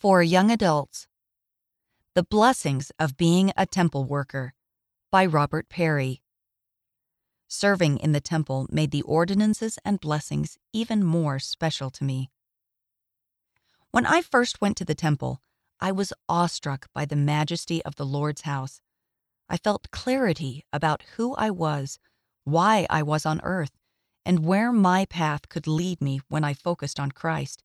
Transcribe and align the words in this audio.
For 0.00 0.22
young 0.22 0.50
adults, 0.50 1.08
The 2.14 2.22
Blessings 2.22 2.90
of 2.98 3.18
Being 3.18 3.52
a 3.54 3.66
Temple 3.66 4.06
Worker 4.06 4.54
by 5.10 5.26
Robert 5.26 5.68
Perry. 5.68 6.22
Serving 7.48 7.98
in 7.98 8.12
the 8.12 8.20
temple 8.22 8.66
made 8.70 8.92
the 8.92 9.02
ordinances 9.02 9.78
and 9.84 10.00
blessings 10.00 10.56
even 10.72 11.04
more 11.04 11.38
special 11.38 11.90
to 11.90 12.02
me. 12.02 12.30
When 13.90 14.06
I 14.06 14.22
first 14.22 14.62
went 14.62 14.78
to 14.78 14.86
the 14.86 14.94
temple, 14.94 15.42
I 15.80 15.92
was 15.92 16.14
awestruck 16.30 16.88
by 16.94 17.04
the 17.04 17.14
majesty 17.14 17.84
of 17.84 17.96
the 17.96 18.06
Lord's 18.06 18.40
house. 18.40 18.80
I 19.50 19.58
felt 19.58 19.90
clarity 19.90 20.64
about 20.72 21.04
who 21.18 21.34
I 21.34 21.50
was, 21.50 21.98
why 22.44 22.86
I 22.88 23.02
was 23.02 23.26
on 23.26 23.42
earth, 23.42 23.76
and 24.24 24.46
where 24.46 24.72
my 24.72 25.04
path 25.04 25.50
could 25.50 25.66
lead 25.66 26.00
me 26.00 26.22
when 26.28 26.42
I 26.42 26.54
focused 26.54 26.98
on 26.98 27.12
Christ. 27.12 27.62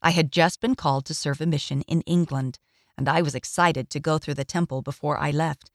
I 0.00 0.10
had 0.10 0.30
just 0.30 0.60
been 0.60 0.74
called 0.74 1.06
to 1.06 1.14
serve 1.14 1.40
a 1.40 1.46
mission 1.46 1.82
in 1.82 2.02
England, 2.02 2.58
and 2.96 3.08
I 3.08 3.22
was 3.22 3.34
excited 3.34 3.90
to 3.90 4.00
go 4.00 4.18
through 4.18 4.34
the 4.34 4.44
temple 4.44 4.82
before 4.82 5.18
I 5.18 5.30
left. 5.30 5.70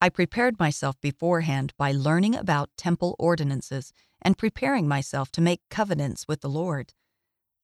I 0.00 0.08
prepared 0.08 0.58
myself 0.58 1.00
beforehand 1.00 1.72
by 1.76 1.92
learning 1.92 2.34
about 2.34 2.76
temple 2.76 3.14
ordinances 3.18 3.92
and 4.20 4.38
preparing 4.38 4.88
myself 4.88 5.30
to 5.32 5.40
make 5.40 5.60
covenants 5.70 6.26
with 6.26 6.40
the 6.40 6.48
Lord. 6.48 6.92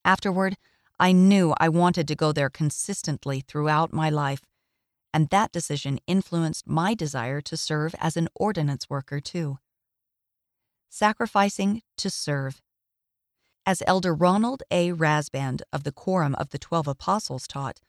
Afterward, 0.04 0.56
I 1.00 1.12
knew 1.12 1.54
I 1.58 1.68
wanted 1.68 2.06
to 2.08 2.16
go 2.16 2.32
there 2.32 2.50
consistently 2.50 3.40
throughout 3.40 3.92
my 3.92 4.10
life, 4.10 4.42
and 5.12 5.28
that 5.30 5.52
decision 5.52 6.00
influenced 6.06 6.68
my 6.68 6.94
desire 6.94 7.40
to 7.40 7.56
serve 7.56 7.94
as 7.98 8.16
an 8.16 8.28
ordinance 8.34 8.90
worker 8.90 9.20
too. 9.20 9.58
Sacrificing 10.88 11.82
to 11.96 12.10
serve. 12.10 12.62
As 13.68 13.82
Elder 13.86 14.14
Ronald 14.14 14.62
A. 14.70 14.92
Rasband 14.92 15.60
of 15.74 15.84
the 15.84 15.92
Quorum 15.92 16.34
of 16.36 16.48
the 16.48 16.58
Twelve 16.58 16.88
Apostles 16.88 17.46
taught, 17.46 17.82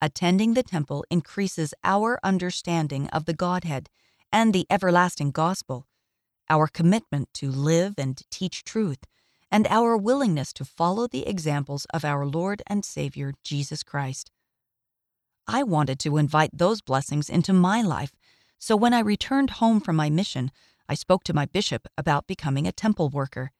attending 0.00 0.54
the 0.54 0.62
temple 0.62 1.04
increases 1.10 1.74
our 1.82 2.20
understanding 2.22 3.08
of 3.08 3.24
the 3.24 3.34
Godhead 3.34 3.88
and 4.30 4.54
the 4.54 4.64
everlasting 4.70 5.32
gospel, 5.32 5.88
our 6.48 6.68
commitment 6.68 7.34
to 7.34 7.50
live 7.50 7.94
and 7.98 8.22
teach 8.30 8.62
truth, 8.62 9.00
and 9.50 9.66
our 9.70 9.96
willingness 9.96 10.52
to 10.52 10.64
follow 10.64 11.08
the 11.08 11.26
examples 11.26 11.84
of 11.92 12.04
our 12.04 12.24
Lord 12.24 12.62
and 12.68 12.84
Savior 12.84 13.32
Jesus 13.42 13.82
Christ. 13.82 14.30
I 15.48 15.64
wanted 15.64 15.98
to 15.98 16.16
invite 16.16 16.56
those 16.56 16.80
blessings 16.80 17.28
into 17.28 17.52
my 17.52 17.82
life, 17.82 18.12
so 18.60 18.76
when 18.76 18.94
I 18.94 19.00
returned 19.00 19.50
home 19.58 19.80
from 19.80 19.96
my 19.96 20.10
mission, 20.10 20.52
I 20.88 20.94
spoke 20.94 21.24
to 21.24 21.34
my 21.34 21.46
bishop 21.46 21.88
about 21.98 22.28
becoming 22.28 22.68
a 22.68 22.72
temple 22.72 23.08
worker. 23.08 23.50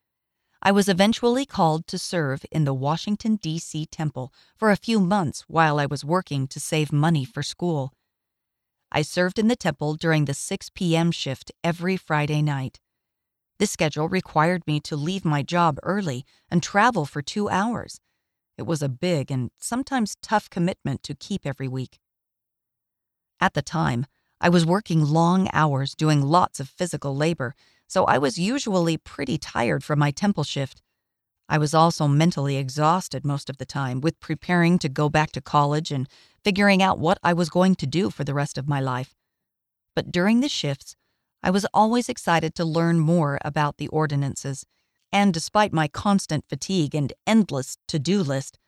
I 0.65 0.71
was 0.71 0.89
eventually 0.89 1.45
called 1.45 1.89
to 1.89 1.99
serve 1.99 2.47
in 2.53 2.63
the 2.63 2.73
Washington, 2.73 3.35
D.C. 3.35 3.87
temple 3.87 4.33
for 4.55 4.71
a 4.71 4.77
few 4.77 5.01
months 5.01 5.43
while 5.49 5.81
I 5.81 5.87
was 5.87 6.05
working 6.05 6.47
to 6.47 6.61
save 6.61 6.93
money 6.93 7.25
for 7.25 7.43
school. 7.43 7.93
I 8.93 9.03
served 9.03 9.41
in 9.41 9.49
the 9.49 9.57
temple 9.57 9.95
during 9.95 10.27
the 10.27 10.35
6 10.35 10.71
p.m. 10.73 11.11
shift 11.11 11.51
every 11.65 11.97
Friday 11.97 12.43
night. 12.43 12.79
This 13.59 13.73
schedule 13.73 14.09
required 14.09 14.65
me 14.65 14.79
to 14.83 14.95
leave 14.95 15.25
my 15.25 15.43
job 15.43 15.81
early 15.83 16.25
and 16.49 16.63
travel 16.63 17.07
for 17.07 17.23
two 17.23 17.49
hours. 17.49 17.99
It 18.57 18.63
was 18.63 18.83
a 18.83 18.89
big 18.89 19.33
and 19.33 19.51
sometimes 19.59 20.17
tough 20.23 20.49
commitment 20.49 21.03
to 21.03 21.17
keep 21.17 21.45
every 21.45 21.67
week. 21.67 21.99
At 23.41 23.55
the 23.55 23.63
time, 23.63 24.07
I 24.41 24.49
was 24.49 24.65
working 24.65 25.05
long 25.05 25.49
hours 25.53 25.97
doing 25.97 26.23
lots 26.23 26.61
of 26.61 26.69
physical 26.69 27.17
labor 27.17 27.57
so 27.93 28.07
I 28.07 28.17
was 28.17 28.39
usually 28.39 28.97
pretty 28.97 29.37
tired 29.37 29.85
from 29.85 29.99
my 29.99 30.11
temple 30.11 30.45
shift. 30.45 30.81
I 31.47 31.59
was 31.59 31.75
also 31.75 32.09
mentally 32.09 32.57
exhausted 32.57 33.23
most 33.23 33.51
of 33.51 33.59
the 33.59 33.67
time 33.67 34.01
with 34.01 34.19
preparing 34.19 34.79
to 34.79 34.89
go 34.89 35.11
back 35.11 35.31
to 35.33 35.43
college 35.43 35.91
and 35.91 36.09
figuring 36.43 36.83
out 36.83 36.99
what 36.99 37.19
I 37.23 37.35
was 37.35 37.51
going 37.51 37.75
to 37.75 37.87
do 37.87 38.09
for 38.09 38.25
the 38.25 38.33
rest 38.33 38.57
of 38.57 38.67
my 38.67 38.81
life. 38.81 39.15
But 39.95 40.11
during 40.11 40.41
the 40.41 40.49
shifts, 40.49 40.97
I 41.43 41.51
was 41.51 41.67
always 41.75 42.09
excited 42.09 42.55
to 42.55 42.65
learn 42.65 42.99
more 42.99 43.39
about 43.45 43.77
the 43.77 43.89
ordinances, 43.89 44.65
and 45.13 45.35
despite 45.35 45.75
my 45.75 45.87
constant 45.87 46.47
fatigue 46.49 46.95
and 46.95 47.13
endless 47.27 47.77
to 47.89 47.99
do 47.99 48.23
list, 48.23 48.59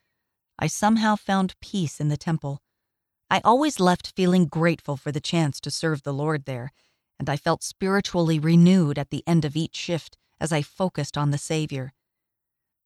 I 0.59 0.67
somehow 0.67 1.17
found 1.17 1.59
peace 1.63 1.99
in 1.99 2.09
the 2.09 2.19
temple. 2.19 2.61
I 3.31 3.41
always 3.43 3.81
left 3.81 4.13
feeling 4.15 4.45
grateful 4.45 4.99
for 4.99 5.11
the 5.11 5.19
chance 5.33 5.61
to 5.61 5.71
serve 5.71 6.03
the 6.03 6.13
Lord 6.13 6.45
there 6.45 6.73
and 7.19 7.29
I 7.31 7.37
felt 7.37 7.63
spiritually 7.63 8.39
renewed 8.39 8.99
at 8.99 9.11
the 9.11 9.23
end 9.27 9.45
of 9.45 9.57
each 9.57 9.77
shift 9.77 10.17
as 10.41 10.53
I 10.53 10.63
focused 10.63 11.17
on 11.17 11.31
the 11.31 11.39
Savior. 11.39 11.93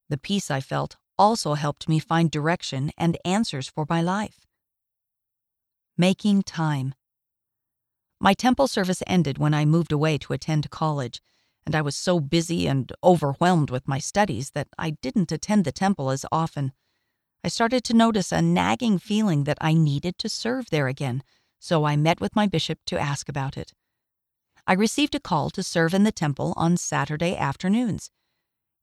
The 0.09 0.19
peace 0.19 0.51
I 0.51 0.61
felt 0.61 0.97
also 1.19 1.55
helped 1.55 1.89
me 1.89 1.99
find 1.99 2.31
direction 2.31 2.93
and 2.97 3.19
answers 3.25 3.69
for 3.69 3.87
my 3.89 4.01
life. 4.01 4.47
Making 5.97 6.43
time. 6.43 6.95
My 8.21 8.35
temple 8.35 8.69
service 8.69 9.03
ended 9.07 9.39
when 9.39 9.55
I 9.55 9.65
moved 9.65 9.93
away 9.93 10.19
to 10.19 10.33
attend 10.33 10.71
college, 10.71 11.21
and 11.67 11.75
I 11.75 11.83
was 11.83 11.97
so 11.97 12.21
busy 12.21 12.67
and 12.67 12.93
overwhelmed 13.03 13.71
with 13.71 13.89
my 13.89 13.99
studies 13.99 14.51
that 14.51 14.69
I 14.79 14.91
didn't 14.91 15.33
attend 15.33 15.65
the 15.65 15.73
temple 15.73 16.11
as 16.11 16.25
often. 16.33 16.73
I 17.45 17.49
started 17.49 17.85
to 17.85 17.95
notice 17.95 18.33
a 18.33 18.43
nagging 18.43 18.99
feeling 18.99 19.45
that 19.45 19.59
I 19.61 19.75
needed 19.75 20.19
to 20.19 20.29
serve 20.29 20.71
there 20.71 20.89
again, 20.89 21.23
so 21.59 21.85
I 21.85 21.97
met 21.97 22.21
with 22.21 22.35
my 22.35 22.47
bishop 22.47 22.79
to 22.87 22.99
ask 22.99 23.29
about 23.29 23.57
it. 23.57 23.73
I 24.69 24.75
received 24.75 25.15
a 25.15 25.21
call 25.21 25.49
to 25.51 25.63
serve 25.63 25.95
in 25.95 26.05
the 26.05 26.13
temple 26.13 26.53
on 26.55 26.77
Saturday 26.77 27.35
afternoons. 27.35 28.11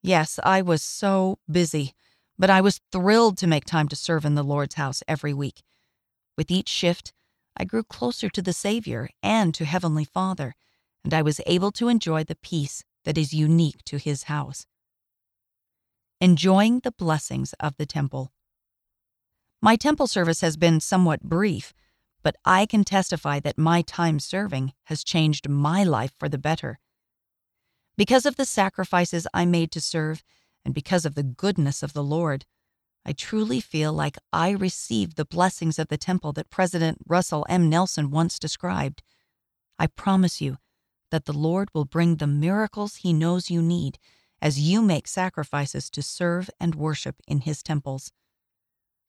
Yes, 0.02 0.40
I 0.44 0.64
was 0.64 0.82
so 0.82 1.38
busy, 1.50 1.94
but 2.40 2.50
I 2.50 2.60
was 2.60 2.82
thrilled 2.92 3.38
to 3.38 3.48
make 3.48 3.66
time 3.66 3.88
to 3.90 3.96
serve 3.96 4.26
in 4.26 4.34
the 4.34 4.42
Lord's 4.42 4.76
house 4.76 5.04
every 5.08 5.32
week. 5.32 5.62
With 6.36 6.50
each 6.50 6.70
shift, 6.70 7.14
I 7.56 7.66
grew 7.66 7.84
closer 7.84 8.30
to 8.30 8.42
the 8.42 8.52
Savior 8.52 9.10
and 9.22 9.54
to 9.54 9.64
Heavenly 9.64 10.06
Father, 10.06 10.56
and 11.04 11.14
I 11.14 11.22
was 11.22 11.40
able 11.46 11.72
to 11.74 11.88
enjoy 11.88 12.24
the 12.24 12.36
peace 12.36 12.84
that 13.04 13.16
is 13.16 13.32
unique 13.32 13.84
to 13.84 14.00
His 14.00 14.24
house. 14.24 14.66
Enjoying 16.20 16.80
the 16.80 16.94
blessings 16.94 17.54
of 17.60 17.78
the 17.78 17.86
temple. 17.86 18.32
My 19.62 19.76
temple 19.76 20.08
service 20.08 20.42
has 20.42 20.58
been 20.58 20.80
somewhat 20.80 21.22
brief 21.22 21.75
but 22.26 22.36
I 22.44 22.66
can 22.66 22.84
testify 22.84 23.40
that 23.42 23.56
my 23.56 23.84
time 23.84 24.20
serving 24.20 24.74
has 24.86 25.04
changed 25.04 25.48
my 25.48 25.84
life 25.84 26.12
for 26.18 26.28
the 26.28 26.40
better. 26.40 26.80
Because 27.98 28.26
of 28.26 28.36
the 28.36 28.46
sacrifices 28.46 29.28
I 29.32 29.46
made 29.46 29.72
to 29.74 29.80
serve, 29.80 30.24
and 30.66 30.74
because 30.74 31.06
of 31.06 31.14
the 31.14 31.22
goodness 31.22 31.84
of 31.84 31.94
the 31.94 32.04
Lord, 32.04 32.46
I 33.06 33.14
truly 33.14 33.62
feel 33.62 33.94
like 33.94 34.18
I 34.34 34.50
received 34.50 35.18
the 35.18 35.24
blessings 35.24 35.78
of 35.78 35.90
the 35.90 36.00
temple 36.00 36.34
that 36.34 36.50
President 36.50 36.98
Russell 37.08 37.46
M. 37.48 37.70
Nelson 37.70 38.10
once 38.10 38.40
described. 38.40 39.04
I 39.78 39.86
promise 39.86 40.42
you 40.42 40.58
that 41.12 41.26
the 41.26 41.38
Lord 41.50 41.70
will 41.76 41.86
bring 41.86 42.16
the 42.16 42.26
miracles 42.26 42.96
He 42.96 43.14
knows 43.14 43.52
you 43.52 43.62
need 43.62 44.00
as 44.42 44.60
you 44.60 44.82
make 44.82 45.08
sacrifices 45.08 45.92
to 45.92 46.02
serve 46.02 46.50
and 46.60 46.74
worship 46.74 47.18
in 47.28 47.42
His 47.42 47.62
temples. 47.62 48.12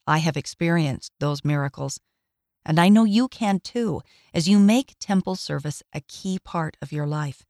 I 0.07 0.19
have 0.19 0.37
experienced 0.37 1.13
those 1.19 1.47
miracles 1.47 1.99
and 2.67 2.81
I 2.81 2.89
know 2.89 3.05
you 3.05 3.29
can 3.29 3.61
too, 3.61 4.03
as 4.35 4.49
you 4.49 4.59
make 4.59 4.97
temple 4.99 5.37
service 5.37 5.85
a 5.95 6.01
key 6.01 6.41
part 6.41 6.77
of 6.83 6.93
your 6.93 7.07
life. 7.07 7.47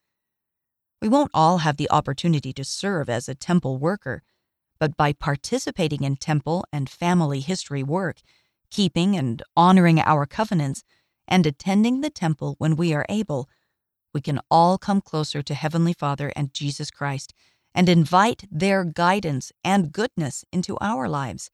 We 1.00 1.08
won't 1.08 1.30
all 1.32 1.58
have 1.58 1.78
the 1.78 1.90
opportunity 1.90 2.52
to 2.52 2.64
serve 2.64 3.08
as 3.08 3.28
a 3.28 3.34
temple 3.34 3.78
worker, 3.78 4.22
but 4.78 4.96
by 4.96 5.14
participating 5.14 6.04
in 6.04 6.16
temple 6.16 6.66
and 6.70 6.88
family 6.88 7.40
history 7.40 7.82
work, 7.82 8.18
keeping 8.70 9.16
and 9.16 9.42
honoring 9.56 10.00
our 10.00 10.26
covenants, 10.26 10.84
and 11.26 11.46
attending 11.46 12.02
the 12.02 12.10
temple 12.10 12.54
when 12.58 12.76
we 12.76 12.92
are 12.92 13.06
able, 13.08 13.48
we 14.12 14.20
can 14.20 14.40
all 14.50 14.76
come 14.76 15.00
closer 15.00 15.42
to 15.42 15.54
Heavenly 15.54 15.94
Father 15.94 16.30
and 16.36 16.52
Jesus 16.52 16.90
Christ 16.90 17.32
and 17.74 17.88
invite 17.88 18.44
their 18.50 18.84
guidance 18.84 19.50
and 19.64 19.92
goodness 19.92 20.44
into 20.52 20.76
our 20.80 21.08
lives. 21.08 21.50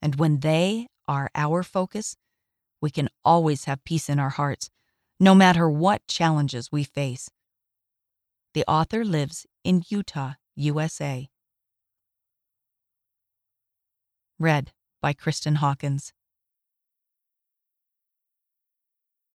And 0.00 0.16
when 0.16 0.40
they 0.40 0.88
are 1.06 1.30
our 1.34 1.62
focus, 1.62 2.16
we 2.80 2.90
can 2.90 3.08
always 3.24 3.64
have 3.64 3.84
peace 3.84 4.08
in 4.08 4.18
our 4.18 4.30
hearts, 4.30 4.70
no 5.18 5.34
matter 5.34 5.68
what 5.68 6.06
challenges 6.06 6.70
we 6.70 6.84
face. 6.84 7.30
The 8.54 8.64
author 8.66 9.04
lives 9.04 9.46
in 9.64 9.82
Utah, 9.88 10.34
USA. 10.56 11.28
Read 14.38 14.72
by 15.00 15.12
Kristen 15.12 15.56
Hawkins. 15.56 16.12